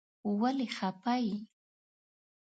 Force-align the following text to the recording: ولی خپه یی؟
ولی 0.41 0.67
خپه 0.77 1.13
یی؟ 1.23 1.35